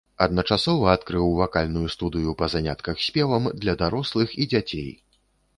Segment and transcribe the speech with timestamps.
[0.25, 4.91] Адначасова адкрыў вакальную студыю па занятках спевам для дарослых і дзяцей.